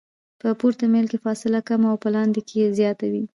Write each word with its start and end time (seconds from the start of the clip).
په 0.41 0.47
پورته 0.59 0.83
میل 0.93 1.05
کې 1.11 1.23
فاصله 1.25 1.59
کمه 1.67 1.87
او 1.91 1.97
په 2.03 2.09
لاندې 2.15 2.41
کې 2.49 2.73
زیاته 2.77 3.05
وي 3.11 3.23